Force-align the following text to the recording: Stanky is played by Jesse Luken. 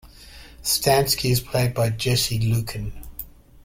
Stanky 0.63 1.29
is 1.29 1.41
played 1.41 1.75
by 1.75 1.91
Jesse 1.91 2.39
Luken. 2.39 2.91